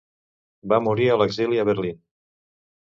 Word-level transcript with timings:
Va 0.73 0.79
morir 0.87 1.11
a 1.17 1.21
l'exili 1.23 1.63
a 1.65 1.69
Berlín. 1.71 2.05